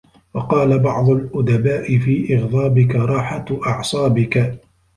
وَقَالَ 0.33 0.79
بَعْضُ 0.79 1.09
الْأُدَبَاءِ 1.09 1.97
فِي 1.97 2.35
إغْضَابِك 2.35 2.95
رَاحَةُ 2.95 3.45
أَعْصَابِك 3.67 4.61